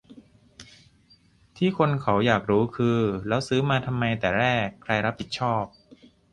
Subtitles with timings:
[1.57, 5.63] ที่คนเขาอยากรู้คือ แล้วซื้อมาทำไมแต่แรก ใครรับผิดชอบ